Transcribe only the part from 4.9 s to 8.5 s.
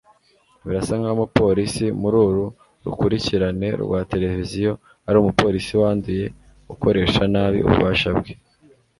ari umupolisi wanduye ukoresha nabi ububasha bwe